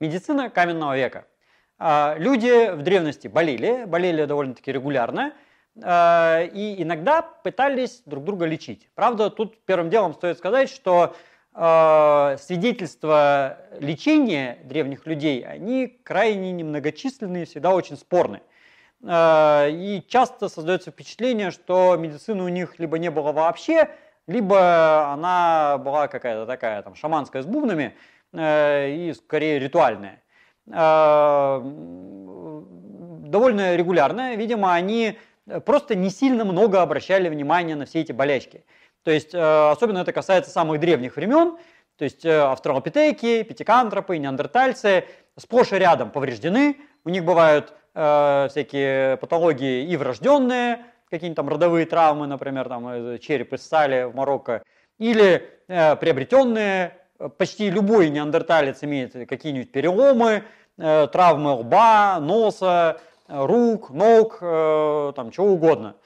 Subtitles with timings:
[0.00, 1.26] Медицина каменного века.
[1.76, 5.32] А, люди в древности болели, болели довольно-таки регулярно,
[5.82, 8.88] а, и иногда пытались друг друга лечить.
[8.94, 11.16] Правда, тут первым делом стоит сказать, что
[11.52, 18.42] а, свидетельства лечения древних людей, они крайне немногочисленные, всегда очень спорные.
[19.00, 23.88] И часто создается впечатление, что медицины у них либо не было вообще,
[24.26, 27.94] либо она была какая-то такая там шаманская с бубнами
[28.34, 30.22] и скорее ритуальная.
[30.70, 35.18] Э, довольно регулярная, видимо, они
[35.64, 38.64] просто не сильно много обращали внимания на все эти болячки.
[39.02, 41.56] То есть, э, особенно это касается самых древних времен,
[41.96, 45.04] то есть австралопитеки, пятикантропы, неандертальцы
[45.36, 52.26] сплошь и рядом повреждены, у них бывают всякие патологии и врожденные, какие-нибудь там родовые травмы,
[52.26, 54.62] например, там э, череп из стали в Марокко,
[54.98, 56.96] или э, приобретенные,
[57.36, 60.44] почти любой неандерталец имеет какие-нибудь переломы,
[60.78, 65.96] э, травмы лба, носа, рук, ног, э, там чего угодно.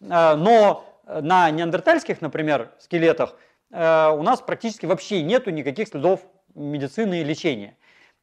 [0.00, 3.34] Э, но на неандертальских, например, скелетах
[3.70, 6.20] э, у нас практически вообще нету никаких следов
[6.54, 7.76] медицины и лечения.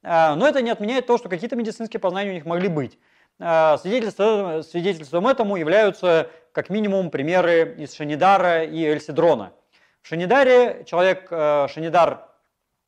[0.03, 2.97] Э, но это не отменяет то, что какие-то медицинские познания у них могли быть.
[3.39, 9.53] Э, свидетельством, свидетельством этому являются как минимум примеры из Шанидара и Эльсидрона.
[10.02, 12.28] В Шанидаре человек э, Шанидар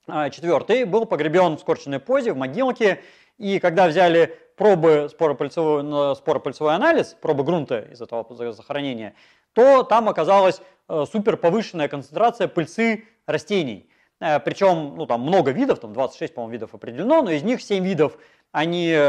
[0.07, 3.01] IV э, был погребен в скорченной позе в могилке,
[3.37, 9.15] и когда взяли пробы споропыльцевой, анализ, пробы грунта из этого захоронения,
[9.53, 10.61] то там оказалась
[11.11, 13.89] супер повышенная концентрация пыльцы растений.
[14.19, 18.17] Причем ну, там много видов, там 26, по-моему, видов определено, но из них 7 видов
[18.51, 18.99] они э,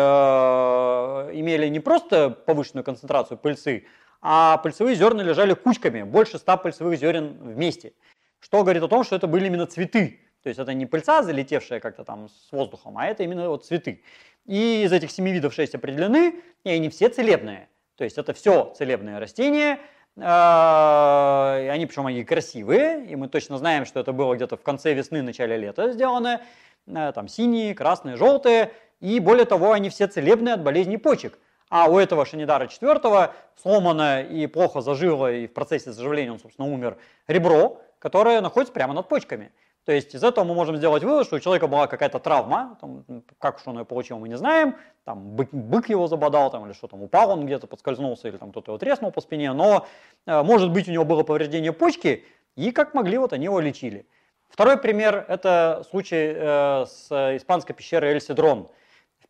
[1.35, 3.85] имели не просто повышенную концентрацию пыльцы,
[4.21, 7.93] а пыльцевые зерна лежали кучками, больше 100 пыльцевых зерен вместе.
[8.39, 10.21] Что говорит о том, что это были именно цветы.
[10.43, 14.03] То есть это не пыльца, залетевшая как-то там с воздухом, а это именно вот цветы.
[14.47, 17.69] И из этих семи видов шесть определены, и они все целебные.
[17.97, 19.79] То есть это все целебные растения,
[20.17, 24.95] э, они причем они красивые, и мы точно знаем, что это было где-то в конце
[24.95, 26.41] весны, начале лета сделано.
[26.87, 28.73] Э, там синие, красные, желтые.
[29.01, 31.39] И более того, они все целебные от болезней почек.
[31.69, 36.69] А у этого Шанидара IV сломано и плохо зажило, и в процессе заживления он, собственно,
[36.69, 39.53] умер, ребро, которое находится прямо над почками.
[39.85, 43.05] То есть из этого мы можем сделать вывод, что у человека была какая-то травма, там,
[43.39, 46.73] как уж он ее получил, мы не знаем, там бык, бык его забодал, там, или
[46.73, 49.87] что там, упал он где-то, подскользнулся, или там кто-то его треснул по спине, но
[50.27, 54.07] э, может быть у него было повреждение почки, и как могли, вот они его лечили.
[54.49, 58.69] Второй пример– это случай э, с испанской пещерой Эль-Седрон–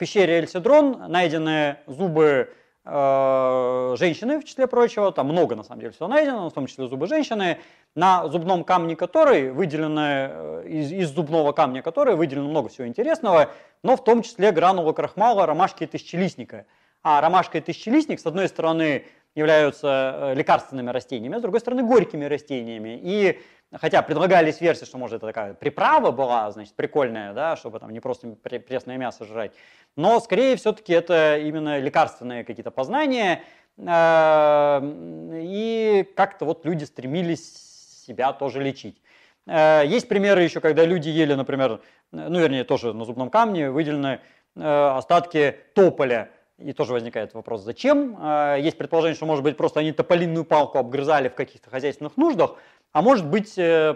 [0.02, 2.52] пещере Эльсидрон найдены зубы
[2.84, 7.06] женщины, в числе прочего, там много на самом деле всего найдено, в том числе зубы
[7.06, 7.58] женщины,
[7.94, 13.50] на зубном камне которой выделено, э, из, из зубного камня которой выделено много всего интересного,
[13.84, 16.66] но в том числе гранулы крахмала, ромашки и тысячелистника.
[17.04, 19.04] А ромашка и тысячелистник, с одной стороны,
[19.34, 23.00] являются э, лекарственными растениями, а с другой стороны, горькими растениями.
[23.02, 23.40] И
[23.80, 28.00] Хотя предлагались версии, что может это такая приправа была, значит, прикольная, да, чтобы там не
[28.00, 29.52] просто пресное мясо жрать.
[29.96, 33.42] Но скорее все-таки это именно лекарственные какие-то познания.
[33.78, 39.00] Э, и как-то вот люди стремились себя тоже лечить.
[39.46, 44.20] Э, есть примеры еще, когда люди ели, например, ну вернее тоже на зубном камне выделены
[44.54, 46.28] остатки тополя.
[46.64, 48.16] И тоже возникает вопрос, зачем?
[48.58, 52.56] Есть предположение, что, может быть, просто они тополинную палку обгрызали в каких-то хозяйственных нуждах,
[52.92, 53.94] а может быть, э,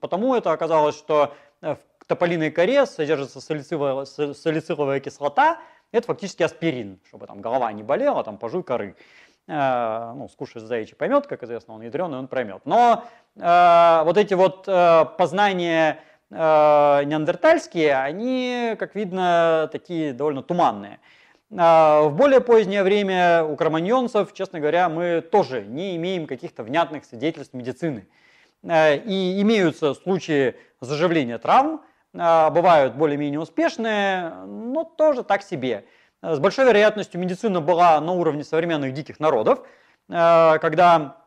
[0.00, 5.58] потому это оказалось, что э, в тополиной коре содержится салициловая, салициловая кислота,
[5.92, 8.96] это фактически аспирин, чтобы там голова не болела, там пожуй коры.
[9.46, 12.62] Э, ну, скушаешь заячий поймет, как известно, он ядреный, он проймет.
[12.64, 13.04] Но
[13.34, 20.98] вот эти вот познания неандертальские, они, как видно, такие довольно туманные.
[21.50, 27.54] В более позднее время у кроманьонцев, честно говоря, мы тоже не имеем каких-то внятных свидетельств
[27.54, 28.06] медицины.
[28.62, 31.80] Э, и имеются случаи заживления травм,
[32.12, 35.86] э, бывают более-менее успешные, но тоже так себе.
[36.20, 39.60] С большой вероятностью медицина была на уровне современных диких народов,
[40.08, 41.18] когда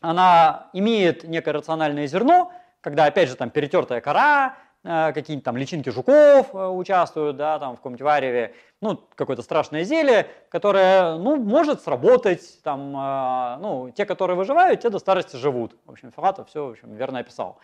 [0.00, 6.54] она имеет некое рациональное зерно, когда, опять же, там перетертая кора, какие-нибудь там личинки жуков
[6.54, 12.62] э, участвуют, да, там в каком-нибудь вареве, ну, какое-то страшное зелье, которое, ну, может сработать,
[12.62, 15.76] там, э, ну, те, которые выживают, те до старости живут.
[15.84, 17.58] В общем, Филатов все, в общем, верно описал.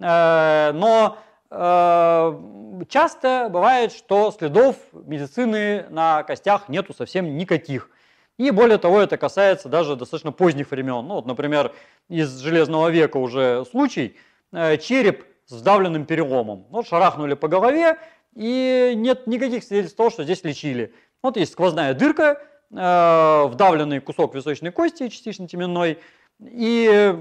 [0.00, 1.16] Но
[2.88, 7.88] часто бывает, что следов медицины на костях нету совсем никаких.
[8.36, 11.06] И более того, это касается даже достаточно поздних времен.
[11.06, 11.72] Ну, вот, например,
[12.08, 14.16] из Железного века уже случай.
[14.52, 16.66] Череп с вдавленным переломом.
[16.68, 17.96] Вот шарахнули по голове,
[18.34, 20.92] и нет никаких свидетельств того, что здесь лечили.
[21.22, 22.40] Вот есть сквозная дырка,
[22.70, 25.98] э, вдавленный кусок височной кости, частично теменной,
[26.40, 27.14] и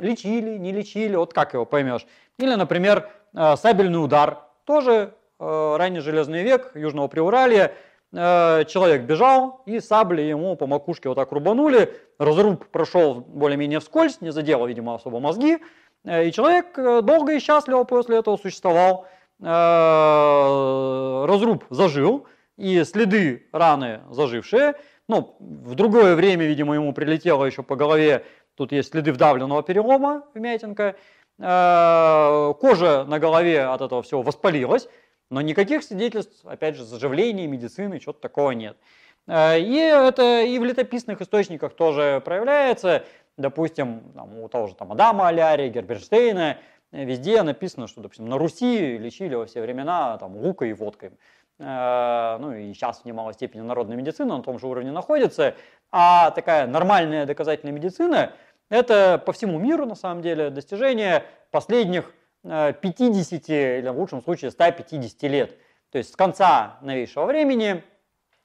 [0.00, 2.06] лечили, не лечили, вот как его поймешь.
[2.38, 7.72] Или, например, э, сабельный удар, тоже э, ранний железный век, Южного Приуралья,
[8.12, 14.30] человек бежал, и сабли ему по макушке вот так рубанули, разруб прошел более-менее вскользь, не
[14.30, 15.58] задел, видимо, особо мозги,
[16.04, 19.06] и человек долго и счастливо после этого существовал.
[21.26, 24.74] Разруб зажил, и следы раны зажившие,
[25.08, 28.24] ну, в другое время, видимо, ему прилетело еще по голове
[28.56, 30.96] Тут есть следы вдавленного перелома, вмятинка.
[31.38, 34.88] Кожа на голове от этого всего воспалилась,
[35.28, 38.78] но никаких свидетельств, опять же, заживления, медицины, чего-то такого нет.
[39.26, 43.04] Э, и это и в летописных источниках тоже проявляется.
[43.36, 46.58] Допустим, там, у того же там, Адама Алярия, Герберштейна,
[47.04, 51.12] везде написано, что, допустим, на Руси лечили во все времена там, лукой и водкой.
[51.58, 55.54] Э, ну и сейчас в немалой степени народная медицина на том же уровне находится.
[55.90, 58.32] А такая нормальная доказательная медицина–
[58.68, 62.12] это по всему миру, на самом деле, достижение последних
[62.42, 65.56] 50 э, или в лучшем случае 150 лет.
[65.90, 67.80] То есть с конца новейшего времени э,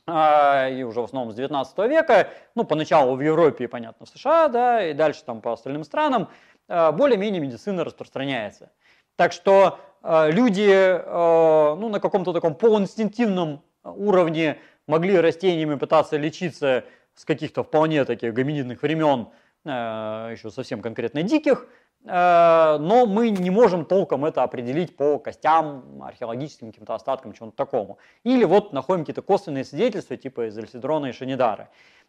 [0.07, 4.47] и уже в основном с 19 века, ну, поначалу в Европе и, понятно, в США,
[4.47, 6.29] да, и дальше там по остальным странам,
[6.67, 8.71] э, более-менее медицина распространяется.
[9.15, 14.57] Так что люди ну, на каком-то таком полуинстинктивном уровне
[14.87, 19.27] могли растениями пытаться лечиться с каких-то вполне таких гоминидных времен,
[19.63, 21.67] еще совсем конкретно диких,
[22.03, 27.99] но мы не можем толком это определить по костям, археологическим каким-то остаткам, чему-то такому.
[28.23, 31.63] Или вот находим какие-то косвенные свидетельства, типа из Эльсидрона и Шанидары.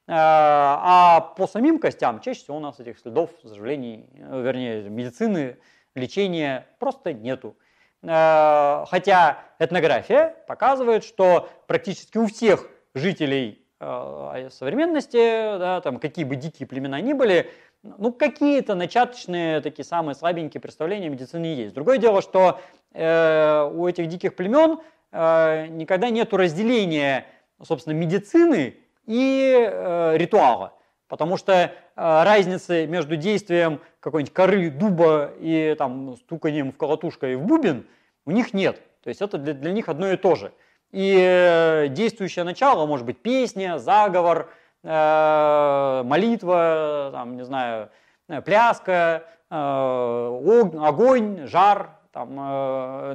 [0.06, 5.58] Э, а по самим костям чаще всего у нас этих следов заживлений, вернее, медицины,
[5.94, 7.56] лечения просто нету.
[8.04, 15.16] Хотя этнография показывает, что практически у всех жителей Э, современности,
[15.58, 17.50] да, там, какие бы дикие племена ни были,
[17.82, 21.74] ну, какие-то начаточные, такие самые слабенькие представления о медицине есть.
[21.74, 22.60] Другое дело, что
[22.92, 24.78] э, у этих диких племен
[25.10, 27.26] э, никогда нет разделения,
[27.62, 28.76] собственно, медицины
[29.06, 30.74] и э, ритуала.
[31.08, 37.34] Потому что э, разницы между действием какой-нибудь коры дуба и там, стуканием в колотушка и
[37.34, 37.86] в бубен
[38.24, 38.80] у них нет.
[39.02, 40.52] То есть это для, для них одно и то же.
[40.92, 44.50] И э, действующее начало может быть песня, заговор,
[44.82, 47.90] молитва, там, не знаю,
[48.28, 52.34] э, пляска, огонь, жар, там,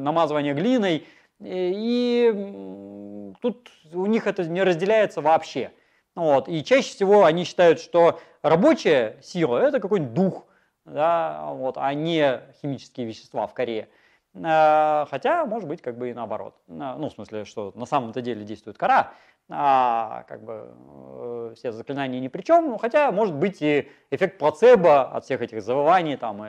[0.04, 1.06] намазывание глиной.
[1.40, 5.72] И тут у них это не разделяется вообще.
[6.16, 6.48] Вот.
[6.48, 10.46] И чаще всего они считают, что рабочая сила– это какой-нибудь дух,
[10.86, 13.90] да, вот, а не химические вещества в коре.
[14.34, 16.56] Э, хотя, может быть, как бы и наоборот.
[16.68, 19.12] Э, ну, в смысле, что на самом-то деле действует кора,
[19.50, 22.70] а как бы э, все заклинания ни при чем.
[22.70, 26.46] Ну, хотя, может быть, и эффект плацебо от всех этих завываний, там,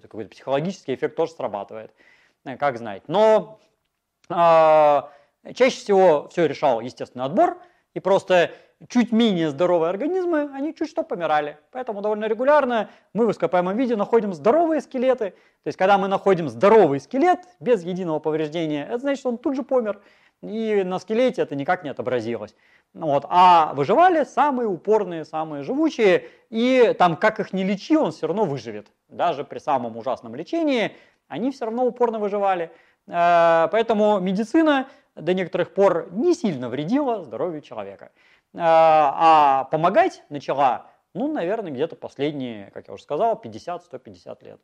[0.00, 1.92] какой-то психологический эффект тоже срабатывает,
[2.58, 3.02] как знать.
[3.08, 3.58] Но
[4.28, 7.58] чаще всего все решал естественный отбор,
[7.94, 8.52] и просто
[8.88, 11.58] чуть менее здоровые организмы, они чуть что помирали.
[11.72, 15.30] Поэтому довольно регулярно мы в ископаемом виде находим здоровые скелеты.
[15.30, 19.56] То есть, когда мы находим здоровый скелет без единого повреждения, это значит, что он тут
[19.56, 20.00] же помер.
[20.42, 22.54] И на скелете это никак не отобразилось.
[22.94, 23.26] Вот.
[23.28, 26.28] А выживали самые упорные, самые живучие.
[26.50, 28.88] И там, как их не лечи, он все равно выживет.
[29.08, 30.92] Даже при самом ужасном лечении
[31.26, 32.70] они все равно упорно выживали.
[33.06, 38.12] Э, поэтому медицина до некоторых пор не сильно вредила здоровью человека.
[38.54, 44.60] А, а помогать начала, ну, наверное, где-то последние, как я уже сказал, 50-150 лет.